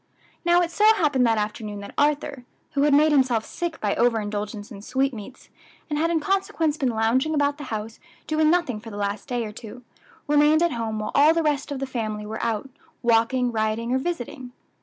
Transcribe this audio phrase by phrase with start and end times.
[0.43, 4.19] Now it so happened that afternoon that Arthur, who had made himself sick by over
[4.19, 5.49] indulgence in sweetmeats,
[5.91, 9.45] and had in consequence been lounging about the house doing nothing for the last day
[9.45, 9.83] or two,
[10.27, 12.67] remained at home while all the rest of the family were out,
[13.03, 14.53] walking, riding, or visiting.